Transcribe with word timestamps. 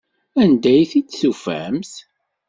Anda 0.41 0.69
ay 0.73 0.83
t-id-tufamt? 0.91 1.91